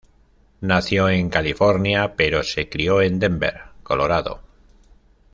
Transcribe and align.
Nació 0.61 1.09
en 1.09 1.29
California 1.29 2.15
pero 2.15 2.41
se 2.41 2.67
crio 2.69 3.03
en 3.03 3.19
Denver, 3.19 3.65
Colorado. 3.83 4.41